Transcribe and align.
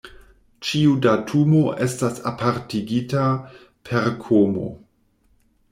Ĉiu 0.67 0.93
datumo 1.05 1.59
estas 1.87 2.17
apartigita 2.31 3.27
per 3.91 4.11
komo. 4.27 4.69